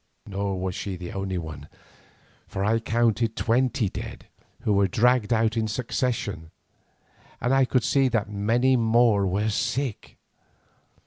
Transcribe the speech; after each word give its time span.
Nor 0.25 0.59
was 0.59 0.73
she 0.73 0.95
the 0.95 1.11
only 1.13 1.37
one, 1.37 1.69
for 2.47 2.65
I 2.65 2.79
counted 2.79 3.35
twenty 3.35 3.87
dead 3.87 4.25
who 4.61 4.73
were 4.73 4.87
dragged 4.87 5.31
out 5.31 5.55
in 5.55 5.67
succession, 5.67 6.49
and 7.39 7.53
I 7.53 7.65
could 7.65 7.83
see 7.83 8.07
that 8.07 8.27
many 8.27 8.75
more 8.75 9.27
were 9.27 9.49
sick. 9.49 10.17